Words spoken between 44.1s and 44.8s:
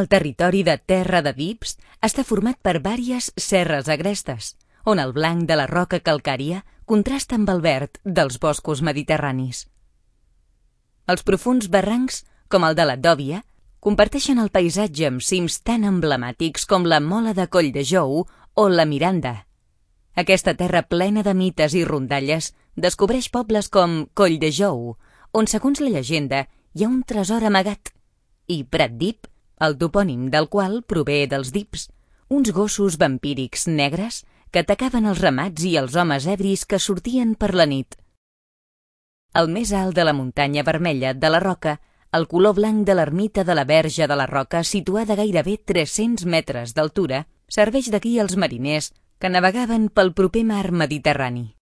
de la Roca,